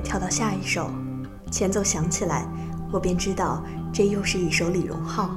[0.00, 0.90] 跳到下一首，
[1.50, 2.46] 前奏响起来，
[2.92, 3.62] 我便知道
[3.92, 5.30] 这又是一首李荣浩。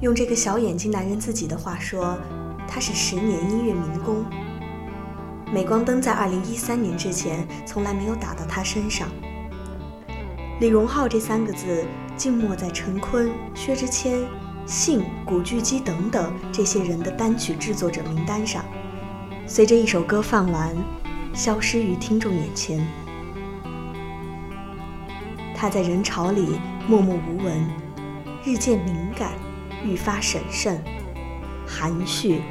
[0.00, 2.16] 用这个小眼睛男人自己的话说，
[2.66, 4.24] 他是十年音乐民工。
[5.52, 9.08] 镁光灯在二零一三年之前从来没有打到他身上。
[10.60, 11.84] 李荣浩这三个字
[12.16, 14.20] 静默在陈坤、薛之谦、
[14.64, 18.64] 信、古巨基等等这些人的单曲制作者名单上，
[19.52, 20.72] 随着一首歌放完，
[21.34, 22.86] 消失于听众眼前。
[25.56, 27.68] 他在人潮里默默无闻，
[28.44, 29.32] 日渐敏感。
[29.84, 30.80] 愈发审慎、
[31.66, 32.42] 含蓄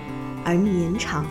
[0.44, 1.24] 而绵长，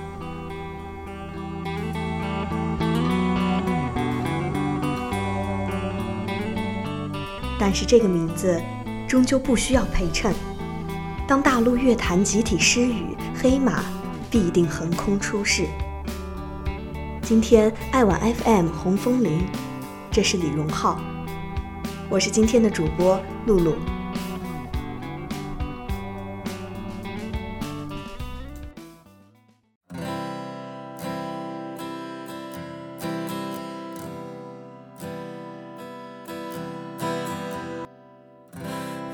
[7.59, 8.63] 但是这个名字
[9.09, 10.33] 终究不需要陪衬。
[11.27, 13.83] 当大陆乐坛集体失语，黑马
[14.31, 15.67] 必定横空出世。
[17.23, 19.47] 今天爱晚 FM 红枫林，
[20.11, 21.01] 这是李荣浩，
[22.09, 23.75] 我是今天的主播露露。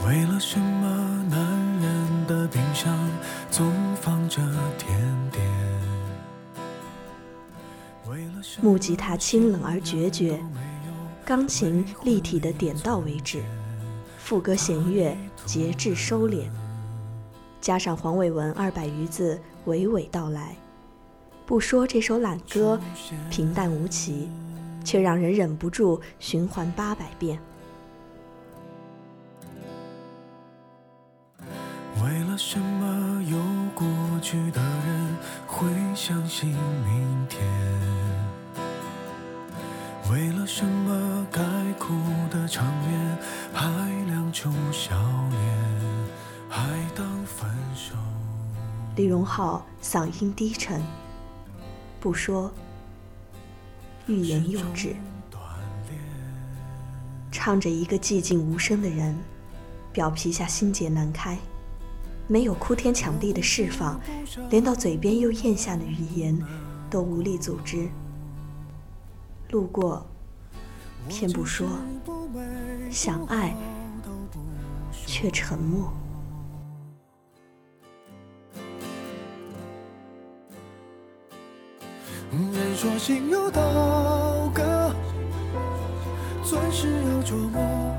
[0.07, 1.41] 为了什么男
[1.81, 2.95] 人的冰箱
[3.51, 4.43] 总放着
[8.65, 10.43] 木吉他清冷而决绝，
[11.23, 13.43] 钢琴立体的点到为止，
[14.17, 16.47] 副歌弦乐节制收敛，
[17.61, 20.57] 加上黄伟文二百余字娓娓道来，
[21.45, 22.81] 不说这首懒歌
[23.31, 24.31] 平淡无奇，
[24.83, 27.39] 却让人忍不住循环八百遍。
[32.03, 33.37] 为了什么有
[33.75, 33.87] 过
[34.23, 37.74] 去的人会相信明天？
[40.11, 41.41] 为了什么该
[41.79, 41.95] 哭
[42.31, 43.19] 的场面
[43.53, 43.67] 还
[44.07, 44.95] 亮出笑
[45.31, 45.41] 脸，
[46.49, 47.95] 还当分手？
[48.97, 50.83] 李荣浩嗓音低沉，
[52.01, 52.53] 不说，
[54.07, 54.95] 欲言又止，
[57.33, 59.19] 唱着一个寂静无声的人，
[59.91, 61.39] 表皮下心结难开。
[62.27, 63.99] 没有哭天抢地的释放，
[64.51, 66.39] 连到嘴边又咽下的语言
[66.91, 67.89] 都无力组织。
[69.51, 70.05] 路过，
[71.09, 71.67] 偏不说；
[72.91, 73.55] 想爱，
[75.07, 75.93] 却沉默。
[82.33, 83.63] 人说心有刀
[84.53, 84.93] 割，
[86.43, 87.95] 钻石要琢磨。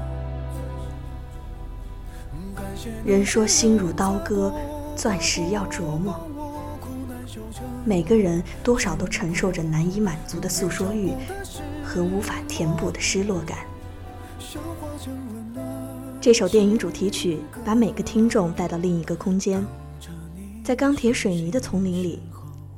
[3.05, 4.53] 人说心如刀割，
[4.95, 6.19] 钻石要琢磨。
[7.85, 11.13] 每个人多少都承受着难以满足的诉说欲
[11.83, 13.59] 和无法填补的失落感。
[16.19, 19.63] 这首电影主题曲把每个听众带到另一个空间，
[20.63, 22.23] 在钢铁水泥的丛林里，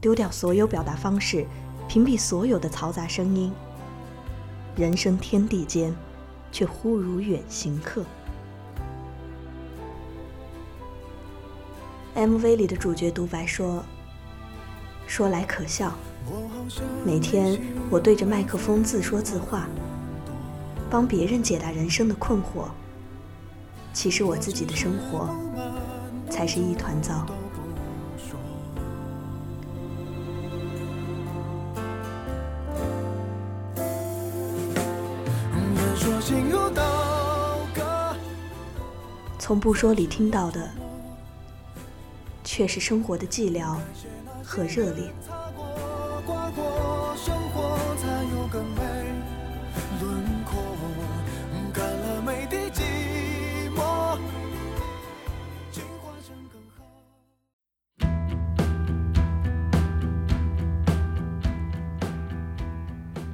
[0.01, 1.45] 丢掉所有表达方式，
[1.87, 3.49] 屏蔽所有的嘈杂声音。
[4.75, 5.95] 人生天地间，
[6.51, 8.03] 却忽如远行客。
[12.13, 13.85] MV 里的主角独白说
[15.07, 15.91] ：“说来可笑，
[17.03, 17.59] 每天
[17.89, 19.67] 我对着麦克风自说自话，
[20.89, 22.65] 帮别人解答人生的困惑。
[23.93, 25.33] 其实我自己的生活
[26.29, 27.25] 才是一团糟。”
[39.39, 40.69] 从不说里听到的。
[42.47, 43.75] 却是生活的寂寥
[44.41, 45.11] 和热烈。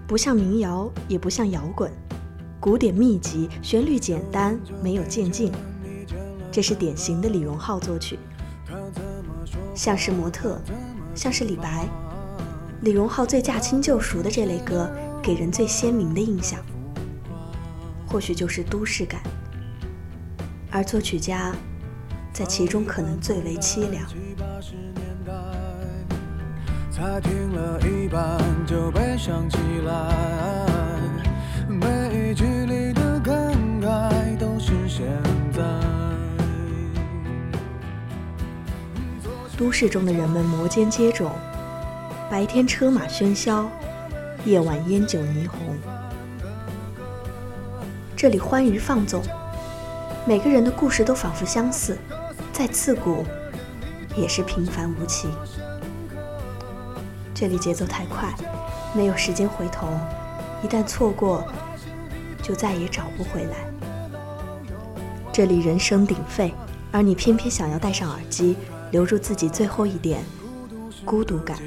[0.07, 1.91] 不像民谣，也不像摇滚，
[2.59, 5.51] 古典密集，旋律简单，没有渐进。
[6.51, 8.17] 这是典型的李荣浩作曲。
[9.75, 10.61] 像是模特，
[11.15, 11.87] 像是李白，
[12.81, 14.89] 李荣浩最驾轻就熟的这类歌，
[15.21, 16.59] 给人最鲜明的印象，
[18.07, 19.19] 或许就是都市感，
[20.71, 21.51] 而作曲家
[22.31, 24.05] 在其中可能最为凄凉。
[31.67, 33.35] 每一句里的感
[33.81, 34.57] 慨都
[39.55, 41.29] 都市中的人们摩肩接踵，
[42.29, 43.69] 白天车马喧嚣，
[44.45, 45.77] 夜晚烟酒霓虹。
[48.15, 49.21] 这里欢愉放纵，
[50.25, 51.95] 每个人的故事都仿佛相似，
[52.51, 53.23] 再刺骨，
[54.15, 55.29] 也是平凡无奇。
[57.35, 58.33] 这里节奏太快，
[58.95, 59.87] 没有时间回头，
[60.63, 61.45] 一旦错过，
[62.41, 63.67] 就再也找不回来。
[65.31, 66.51] 这里人声鼎沸，
[66.91, 68.55] 而你偏偏想要戴上耳机，
[68.93, 70.23] 留住自己最后一点
[71.03, 71.57] 孤独感。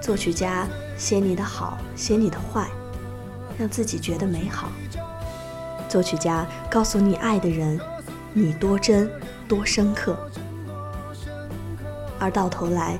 [0.00, 0.64] 作曲家
[0.96, 2.68] 写你的好，写你的坏，
[3.58, 4.70] 让自己觉得美好。
[5.88, 7.80] 作曲家告诉你爱的人，
[8.32, 9.10] 你多真
[9.48, 10.16] 多深刻，
[12.20, 12.96] 而到头来，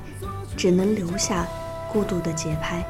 [0.57, 1.47] 只能留下
[1.93, 2.85] 孤独的节拍。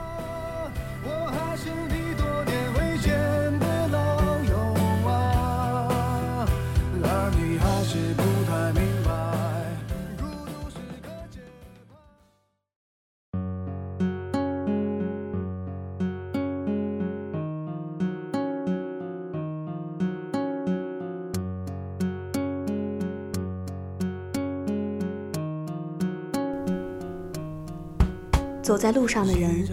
[28.71, 29.67] 走在路上的人，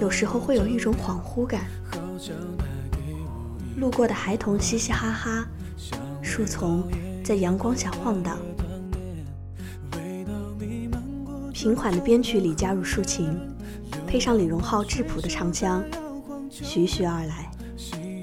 [0.00, 1.62] 有时候会有一种恍惚感。
[3.76, 5.48] 路过的孩童嘻嘻哈哈，
[6.22, 6.84] 树丛
[7.24, 8.38] 在阳光下晃荡。
[11.52, 13.36] 平缓的编曲里加入竖琴，
[14.06, 15.82] 配上李荣浩质朴的唱腔，
[16.52, 17.50] 徐徐而来，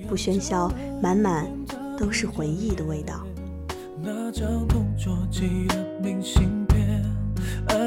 [0.08, 0.72] 不喧嚣，
[1.04, 1.52] 满满
[2.00, 3.28] 都是回忆的味道。
[4.02, 6.57] 那张同桌寄的明信片，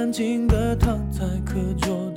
[0.01, 2.11] 安静的躺在课桌。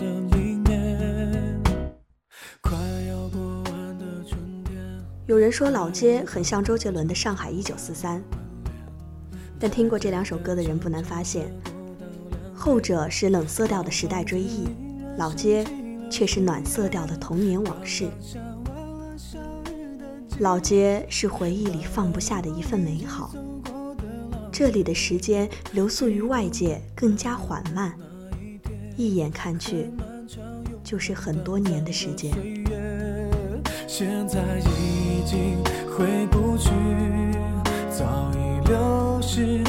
[5.28, 8.20] 有人说老街很像周杰伦的《上海一九四三》，
[9.60, 11.52] 但听过这两首歌的人不难发现，
[12.56, 14.66] 后者是冷色调的时代追忆，
[15.18, 15.66] 老街
[16.10, 18.08] 却是暖色调的童年往事。
[20.40, 23.34] 老街是回忆里放不下的一份美好，
[24.54, 27.92] 这里的时间流速于外界更加缓慢，
[28.96, 29.90] 一眼看去
[30.84, 32.32] 就是很多年的时间。
[33.88, 35.58] 现在已经
[35.90, 36.70] 回不去，
[37.90, 39.64] 早已流逝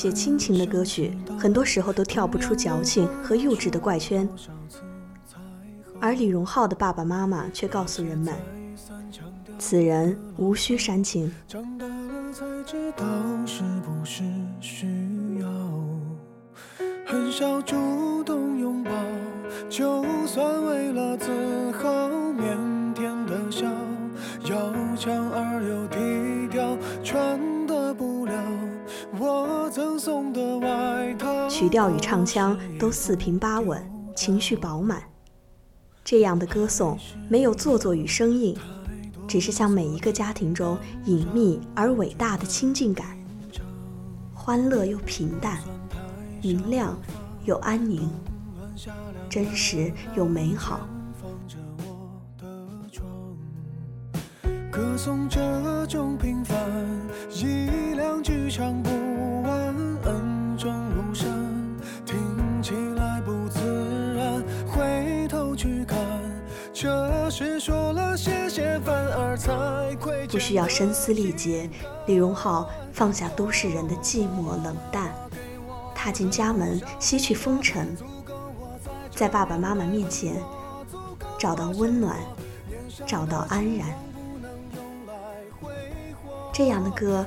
[0.00, 4.26] 写亲情的歌曲，很多时候都跳不出矫情和幼稚的怪圈，
[6.00, 8.34] 而李荣浩的爸爸妈妈却告诉人们，
[9.58, 11.30] 此人无需煽情。
[31.60, 33.86] 曲调与唱腔都四平八稳，
[34.16, 35.02] 情绪饱满。
[36.02, 36.98] 这样的歌颂
[37.28, 38.56] 没有做作与生硬，
[39.28, 43.14] 只是向每一个家庭中隐秘而伟大的亲近感。
[44.32, 45.58] 欢乐又平淡，
[46.40, 46.98] 明亮
[47.44, 48.08] 又安宁，
[49.28, 50.80] 真实又美好。
[54.70, 56.56] 歌颂这种平凡，
[57.30, 59.09] 一两句唱不。
[70.28, 71.68] 不需要声嘶力竭，
[72.06, 75.12] 李荣浩放下都市人的寂寞冷淡，
[75.94, 77.94] 踏进家门吸去风尘，
[79.14, 80.36] 在爸爸妈妈面前
[81.38, 82.16] 找到温暖，
[83.06, 83.88] 找到安然。
[86.50, 87.26] 这样的歌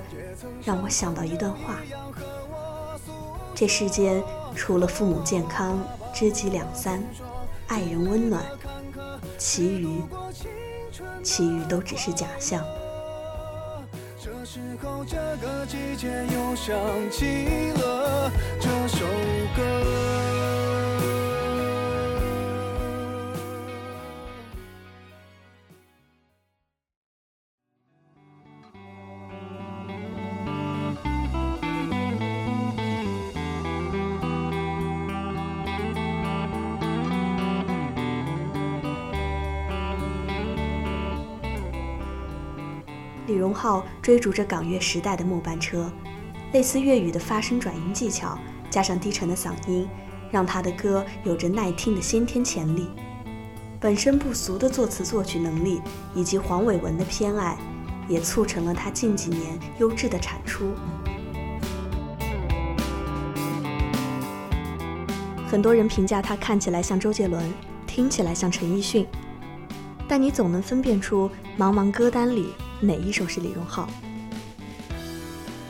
[0.63, 1.75] 让我想到一段话：
[3.53, 4.23] 这世间
[4.55, 5.77] 除了父母健康、
[6.11, 7.03] 知己两三、
[7.67, 8.43] 爱人温暖，
[9.37, 10.03] 其余。
[11.23, 12.63] 其余都只是假象。
[14.19, 16.75] 这时候，这个季节又想
[17.09, 19.05] 起了这首
[19.55, 19.61] 歌。
[43.43, 45.91] 荣浩追逐着港乐时代的末班车，
[46.53, 49.85] 类似粤语的发声转音技巧，加上低沉的嗓音，
[50.31, 52.87] 让他的歌有着耐听的先天潜力。
[53.81, 55.81] 本身不俗的作词作曲能力，
[56.15, 57.57] 以及黄伟文的偏爱，
[58.07, 60.71] 也促成了他近几年优质的产出。
[65.49, 67.43] 很多人评价他看起来像周杰伦，
[67.85, 69.05] 听起来像陈奕迅，
[70.07, 73.87] 但你总能分辨出茫茫歌单里哪一首是李荣浩，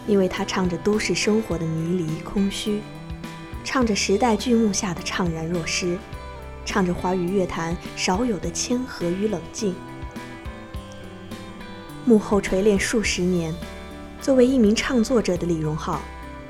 [0.07, 2.81] 因为他唱着都市生活的迷离空虚，
[3.63, 5.95] 唱着时代剧目下的怅然若失，
[6.65, 9.75] 唱着华语乐坛少有的谦和与冷静。
[12.03, 13.53] 幕后锤炼数十年，
[14.19, 16.01] 作为一名唱作者的李荣浩，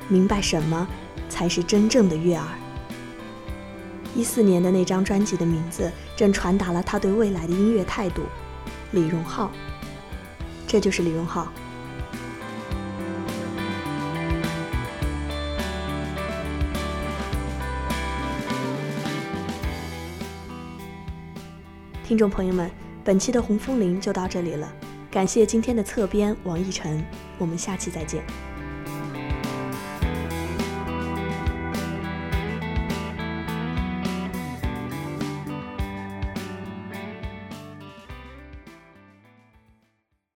[0.08, 0.88] 明白什么
[1.28, 2.46] 才是真正的悦耳。
[4.16, 8.22] 一四年的那张专辑的名字，正传达了他对未来的音乐态度。
[8.92, 9.50] 李荣浩，
[10.74, 11.52] 这就是李荣浩。
[22.02, 22.68] 听众朋友们，
[23.04, 24.68] 本期的红枫林就到这里了，
[25.12, 27.06] 感谢今天的侧边王奕晨，
[27.38, 28.24] 我们下期再见。